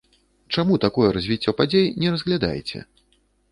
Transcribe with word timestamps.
Чаму 0.57 0.77
такое 0.85 1.09
развіццё 1.17 1.55
падзей 1.61 1.87
не 2.01 2.17
разглядаеце? 2.17 2.85